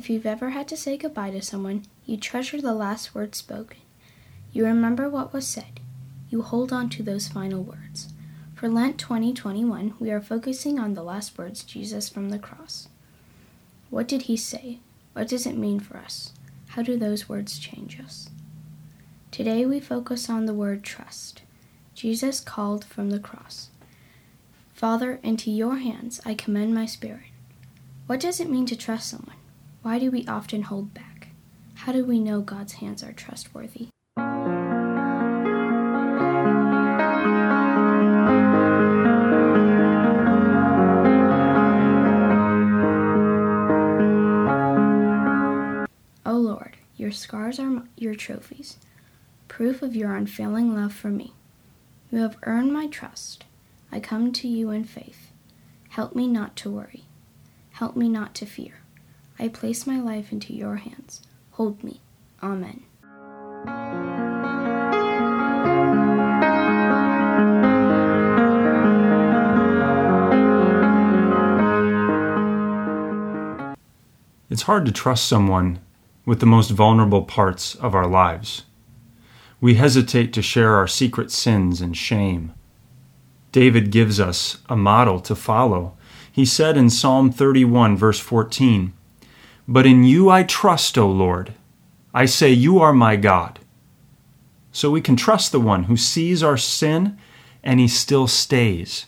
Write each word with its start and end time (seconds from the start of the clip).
If 0.00 0.08
you've 0.08 0.24
ever 0.24 0.48
had 0.48 0.66
to 0.68 0.78
say 0.78 0.96
goodbye 0.96 1.32
to 1.32 1.42
someone, 1.42 1.82
you 2.06 2.16
treasure 2.16 2.58
the 2.58 2.72
last 2.72 3.14
words 3.14 3.36
spoken. 3.36 3.76
You 4.50 4.64
remember 4.64 5.10
what 5.10 5.34
was 5.34 5.46
said. 5.46 5.78
You 6.30 6.40
hold 6.40 6.72
on 6.72 6.88
to 6.88 7.02
those 7.02 7.28
final 7.28 7.62
words. 7.62 8.08
For 8.54 8.70
Lent 8.70 8.96
2021, 8.96 9.96
we 10.00 10.10
are 10.10 10.22
focusing 10.22 10.78
on 10.78 10.94
the 10.94 11.02
last 11.02 11.36
words 11.36 11.62
Jesus 11.62 12.08
from 12.08 12.30
the 12.30 12.38
cross. 12.38 12.88
What 13.90 14.08
did 14.08 14.22
he 14.22 14.38
say? 14.38 14.78
What 15.12 15.28
does 15.28 15.44
it 15.44 15.58
mean 15.58 15.80
for 15.80 15.98
us? 15.98 16.32
How 16.68 16.80
do 16.80 16.96
those 16.96 17.28
words 17.28 17.58
change 17.58 18.00
us? 18.00 18.30
Today 19.30 19.66
we 19.66 19.80
focus 19.80 20.30
on 20.30 20.46
the 20.46 20.54
word 20.54 20.82
trust. 20.82 21.42
Jesus 21.94 22.40
called 22.40 22.86
from 22.86 23.10
the 23.10 23.20
cross. 23.20 23.68
Father, 24.72 25.20
into 25.22 25.50
your 25.50 25.76
hands 25.76 26.22
I 26.24 26.32
commend 26.32 26.74
my 26.74 26.86
spirit. 26.86 27.28
What 28.06 28.20
does 28.20 28.40
it 28.40 28.48
mean 28.48 28.64
to 28.64 28.76
trust 28.76 29.10
someone? 29.10 29.36
Why 29.82 29.98
do 29.98 30.10
we 30.10 30.26
often 30.26 30.62
hold 30.62 30.92
back? 30.92 31.28
How 31.74 31.92
do 31.92 32.04
we 32.04 32.20
know 32.20 32.42
God's 32.42 32.74
hands 32.74 33.02
are 33.02 33.12
trustworthy? 33.12 33.88
O 46.26 46.34
Lord, 46.34 46.76
your 46.96 47.10
scars 47.10 47.58
are 47.58 47.82
your 47.96 48.14
trophies, 48.14 48.76
proof 49.48 49.80
of 49.80 49.96
your 49.96 50.14
unfailing 50.14 50.74
love 50.74 50.92
for 50.92 51.08
me. 51.08 51.32
You 52.10 52.18
have 52.18 52.36
earned 52.42 52.70
my 52.70 52.86
trust. 52.86 53.44
I 53.90 53.98
come 53.98 54.30
to 54.34 54.46
you 54.46 54.70
in 54.70 54.84
faith. 54.84 55.32
Help 55.88 56.14
me 56.14 56.26
not 56.26 56.54
to 56.56 56.70
worry. 56.70 57.04
Help 57.70 57.96
me 57.96 58.10
not 58.10 58.34
to 58.34 58.46
fear. 58.46 58.79
I 59.40 59.48
place 59.48 59.86
my 59.86 59.98
life 59.98 60.32
into 60.32 60.52
your 60.52 60.76
hands. 60.76 61.22
Hold 61.52 61.82
me. 61.82 62.02
Amen. 62.42 62.82
It's 74.50 74.62
hard 74.62 74.84
to 74.84 74.92
trust 74.92 75.26
someone 75.26 75.78
with 76.26 76.40
the 76.40 76.46
most 76.46 76.70
vulnerable 76.72 77.22
parts 77.22 77.74
of 77.76 77.94
our 77.94 78.06
lives. 78.06 78.64
We 79.58 79.76
hesitate 79.76 80.34
to 80.34 80.42
share 80.42 80.74
our 80.74 80.86
secret 80.86 81.30
sins 81.30 81.80
and 81.80 81.96
shame. 81.96 82.52
David 83.52 83.90
gives 83.90 84.20
us 84.20 84.58
a 84.68 84.76
model 84.76 85.18
to 85.20 85.34
follow. 85.34 85.96
He 86.30 86.44
said 86.44 86.76
in 86.76 86.90
Psalm 86.90 87.32
31, 87.32 87.96
verse 87.96 88.20
14, 88.20 88.92
but 89.70 89.86
in 89.86 90.02
you 90.02 90.28
I 90.28 90.42
trust, 90.42 90.98
O 90.98 91.08
Lord. 91.08 91.54
I 92.12 92.26
say, 92.26 92.50
You 92.50 92.80
are 92.80 92.92
my 92.92 93.14
God. 93.14 93.60
So 94.72 94.90
we 94.90 95.00
can 95.00 95.14
trust 95.14 95.52
the 95.52 95.60
one 95.60 95.84
who 95.84 95.96
sees 95.96 96.42
our 96.42 96.56
sin 96.56 97.16
and 97.62 97.78
he 97.78 97.86
still 97.86 98.26
stays. 98.26 99.06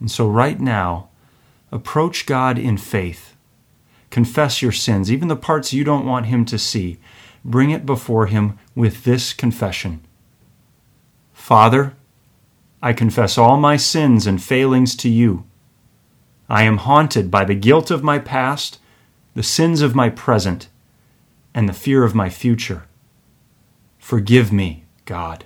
And 0.00 0.10
so, 0.10 0.26
right 0.26 0.58
now, 0.58 1.10
approach 1.70 2.24
God 2.24 2.58
in 2.58 2.78
faith. 2.78 3.36
Confess 4.08 4.62
your 4.62 4.72
sins, 4.72 5.12
even 5.12 5.28
the 5.28 5.36
parts 5.36 5.74
you 5.74 5.84
don't 5.84 6.06
want 6.06 6.26
him 6.26 6.46
to 6.46 6.58
see. 6.58 6.96
Bring 7.44 7.68
it 7.68 7.84
before 7.84 8.26
him 8.26 8.58
with 8.74 9.04
this 9.04 9.34
confession 9.34 10.00
Father, 11.34 11.94
I 12.82 12.94
confess 12.94 13.36
all 13.36 13.58
my 13.58 13.76
sins 13.76 14.26
and 14.26 14.42
failings 14.42 14.96
to 14.96 15.10
you. 15.10 15.44
I 16.48 16.62
am 16.62 16.78
haunted 16.78 17.30
by 17.30 17.44
the 17.44 17.54
guilt 17.54 17.90
of 17.90 18.02
my 18.02 18.18
past 18.18 18.78
the 19.34 19.42
sins 19.42 19.82
of 19.82 19.94
my 19.94 20.08
present, 20.08 20.68
and 21.54 21.68
the 21.68 21.72
fear 21.72 22.04
of 22.04 22.14
my 22.14 22.30
future. 22.30 22.84
Forgive 23.98 24.52
me, 24.52 24.84
God. 25.04 25.44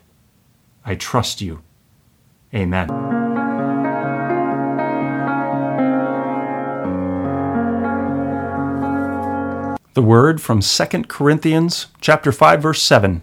I 0.84 0.94
trust 0.94 1.40
you. 1.40 1.62
Amen. 2.54 2.88
The 9.94 10.02
word 10.02 10.40
from 10.40 10.60
2 10.60 10.86
Corinthians 11.04 11.86
chapter 12.00 12.30
5 12.30 12.62
verse 12.62 12.82
7. 12.82 13.22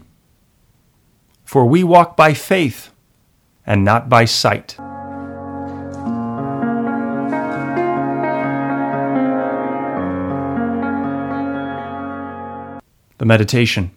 For 1.43 1.65
we 1.65 1.83
walk 1.83 2.17
by 2.17 2.33
faith 2.33 2.91
and 3.65 3.85
not 3.85 4.09
by 4.09 4.25
sight. 4.25 4.77
Meditation. 13.25 13.89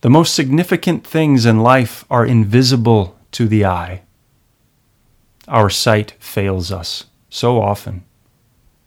The 0.00 0.08
most 0.08 0.34
significant 0.34 1.06
things 1.06 1.44
in 1.44 1.60
life 1.60 2.06
are 2.08 2.24
invisible 2.24 3.18
to 3.32 3.46
the 3.46 3.66
eye. 3.66 4.00
Our 5.46 5.68
sight 5.68 6.14
fails 6.18 6.72
us 6.72 7.04
so 7.28 7.60
often. 7.60 8.02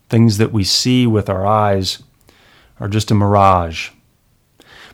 Things 0.10 0.40
that 0.40 0.52
we 0.52 0.64
see 0.64 1.06
with 1.06 1.30
our 1.30 1.46
eyes 1.46 2.02
are 2.80 2.88
just 2.88 3.12
a 3.12 3.14
mirage. 3.14 3.92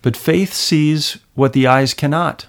But 0.02 0.18
faith 0.18 0.54
sees 0.54 1.20
what 1.34 1.54
the 1.54 1.66
eyes 1.66 1.94
cannot. 1.94 2.48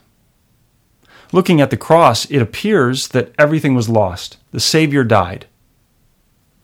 Looking 1.30 1.60
at 1.60 1.70
the 1.70 1.76
cross, 1.76 2.24
it 2.24 2.42
appears 2.42 3.06
that 3.08 3.32
everything 3.38 3.76
was 3.76 3.88
lost. 3.88 4.38
The 4.50 4.58
Savior 4.58 5.04
died. 5.04 5.46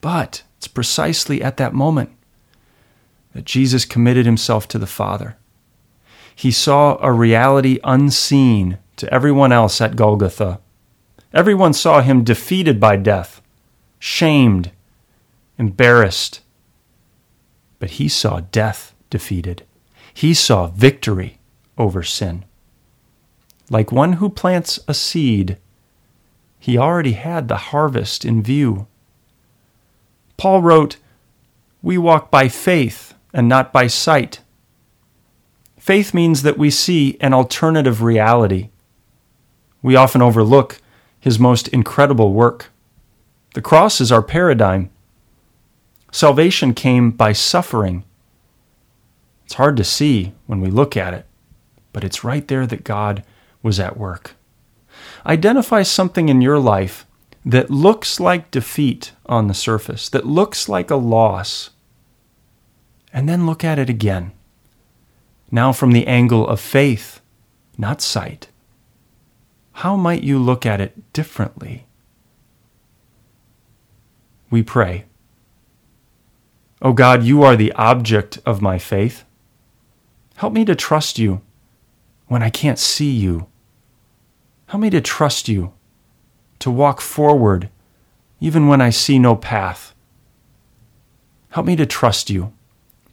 But 0.00 0.42
it's 0.56 0.66
precisely 0.66 1.40
at 1.40 1.56
that 1.58 1.72
moment 1.72 2.10
that 3.34 3.44
Jesus 3.44 3.84
committed 3.84 4.26
himself 4.26 4.66
to 4.68 4.78
the 4.78 4.86
Father. 4.86 5.36
He 6.34 6.50
saw 6.50 6.98
a 7.00 7.12
reality 7.12 7.78
unseen 7.84 8.78
to 8.96 9.12
everyone 9.12 9.52
else 9.52 9.80
at 9.80 9.96
Golgotha. 9.96 10.60
Everyone 11.32 11.72
saw 11.72 12.00
him 12.00 12.24
defeated 12.24 12.80
by 12.80 12.96
death, 12.96 13.40
shamed, 13.98 14.70
embarrassed. 15.58 16.40
But 17.78 17.92
he 17.92 18.08
saw 18.08 18.40
death 18.40 18.94
defeated. 19.10 19.64
He 20.12 20.34
saw 20.34 20.66
victory 20.68 21.38
over 21.78 22.02
sin. 22.02 22.44
Like 23.70 23.92
one 23.92 24.14
who 24.14 24.28
plants 24.28 24.80
a 24.88 24.94
seed, 24.94 25.56
he 26.58 26.76
already 26.76 27.12
had 27.12 27.48
the 27.48 27.56
harvest 27.56 28.24
in 28.24 28.42
view. 28.42 28.86
Paul 30.36 30.62
wrote, 30.62 30.96
We 31.80 31.96
walk 31.96 32.30
by 32.30 32.48
faith 32.48 33.14
and 33.32 33.48
not 33.48 33.72
by 33.72 33.86
sight. 33.86 34.40
Faith 35.78 36.12
means 36.12 36.42
that 36.42 36.58
we 36.58 36.70
see 36.70 37.16
an 37.20 37.32
alternative 37.32 38.02
reality. 38.02 38.70
We 39.82 39.96
often 39.96 40.22
overlook 40.22 40.78
his 41.18 41.38
most 41.38 41.68
incredible 41.68 42.32
work. 42.32 42.70
The 43.54 43.62
cross 43.62 44.00
is 44.00 44.12
our 44.12 44.22
paradigm. 44.22 44.90
Salvation 46.12 46.74
came 46.74 47.10
by 47.10 47.32
suffering. 47.32 48.04
It's 49.44 49.54
hard 49.54 49.76
to 49.76 49.84
see 49.84 50.32
when 50.46 50.60
we 50.60 50.70
look 50.70 50.96
at 50.96 51.14
it, 51.14 51.26
but 51.92 52.04
it's 52.04 52.24
right 52.24 52.46
there 52.46 52.66
that 52.66 52.84
God 52.84 53.24
was 53.62 53.80
at 53.80 53.96
work. 53.96 54.34
Identify 55.26 55.82
something 55.82 56.28
in 56.28 56.40
your 56.40 56.58
life 56.58 57.06
that 57.44 57.70
looks 57.70 58.20
like 58.20 58.50
defeat 58.50 59.12
on 59.26 59.48
the 59.48 59.54
surface, 59.54 60.08
that 60.10 60.26
looks 60.26 60.68
like 60.68 60.90
a 60.90 60.96
loss, 60.96 61.70
and 63.12 63.28
then 63.28 63.46
look 63.46 63.64
at 63.64 63.78
it 63.78 63.90
again. 63.90 64.32
Now, 65.50 65.72
from 65.72 65.92
the 65.92 66.06
angle 66.06 66.46
of 66.46 66.60
faith, 66.60 67.20
not 67.76 68.00
sight. 68.00 68.48
How 69.72 69.96
might 69.96 70.22
you 70.22 70.38
look 70.38 70.64
at 70.64 70.80
it 70.80 71.12
differently? 71.12 71.86
We 74.50 74.62
pray. 74.62 75.06
O 76.82 76.90
oh 76.90 76.92
God, 76.92 77.22
you 77.22 77.42
are 77.42 77.56
the 77.56 77.72
object 77.72 78.38
of 78.46 78.62
my 78.62 78.78
faith. 78.78 79.24
Help 80.36 80.52
me 80.52 80.64
to 80.64 80.74
trust 80.74 81.18
you 81.18 81.40
when 82.26 82.42
I 82.42 82.50
can't 82.50 82.78
see 82.78 83.10
you. 83.10 83.46
Help 84.66 84.82
me 84.82 84.90
to 84.90 85.00
trust 85.00 85.48
you, 85.48 85.72
to 86.60 86.70
walk 86.70 87.00
forward 87.00 87.70
even 88.40 88.66
when 88.68 88.80
I 88.80 88.90
see 88.90 89.18
no 89.18 89.36
path. 89.36 89.94
Help 91.50 91.66
me 91.66 91.76
to 91.76 91.84
trust 91.84 92.30
you. 92.30 92.52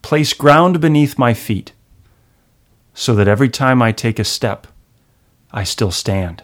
Place 0.07 0.31
ground 0.31 0.79
beneath 0.79 1.17
my 1.17 1.33
feet 1.33 1.73
so 2.93 3.13
that 3.13 3.27
every 3.27 3.49
time 3.49 3.81
I 3.81 3.91
take 3.91 4.19
a 4.19 4.23
step, 4.23 4.65
I 5.51 5.65
still 5.65 5.91
stand. 5.91 6.43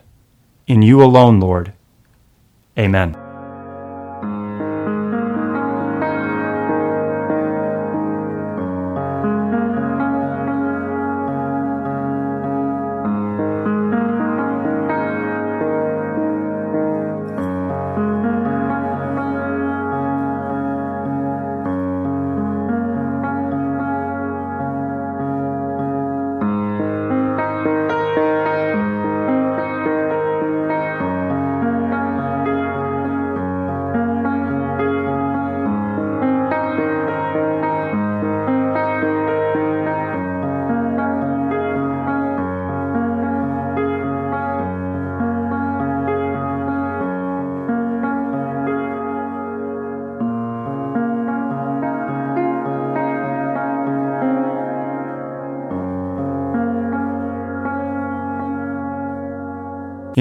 In 0.67 0.81
you 0.81 1.01
alone, 1.01 1.39
Lord. 1.39 1.71
Amen. 2.77 3.15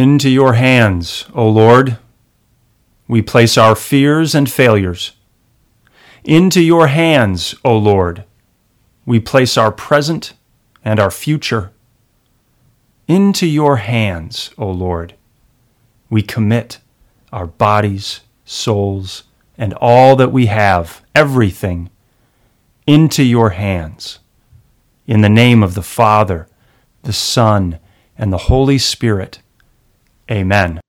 Into 0.03 0.29
your 0.29 0.55
hands, 0.55 1.27
O 1.33 1.49
Lord, 1.49 1.97
we 3.07 3.23
place 3.23 3.57
our 3.57 3.77
fears 3.77 4.35
and 4.35 4.51
failures. 4.51 5.13
Into 6.25 6.61
your 6.61 6.89
hands, 6.89 7.55
O 7.65 7.79
Lord, 7.79 8.25
we 9.07 9.21
place 9.21 9.57
our 9.57 9.71
present 9.71 10.33
and 10.85 10.99
our 10.99 11.13
future. 11.13 11.71
Into 13.07 13.47
your 13.47 13.77
hands, 13.77 14.51
O 14.59 14.69
Lord, 14.69 15.15
we 16.11 16.21
commit 16.21 16.81
our 17.33 17.47
bodies, 17.47 18.23
souls, 18.45 19.23
and 19.57 19.73
all 19.75 20.17
that 20.17 20.33
we 20.33 20.47
have, 20.47 21.03
everything, 21.15 21.91
into 22.89 23.23
your 23.23 23.51
hands. 23.51 24.19
In 25.07 25.21
the 25.21 25.29
name 25.29 25.63
of 25.63 25.75
the 25.75 25.81
Father, 25.81 26.49
the 27.05 27.13
Son, 27.13 27.79
and 28.19 28.33
the 28.33 28.49
Holy 28.51 28.79
Spirit. 28.79 29.39
Amen. 30.33 30.82